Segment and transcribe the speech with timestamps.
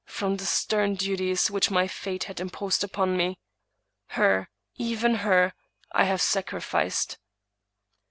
[0.07, 3.37] from the stern duties which my fate had imposed upon me—
[4.17, 5.53] her, even her,
[5.91, 7.19] I have sacrificed.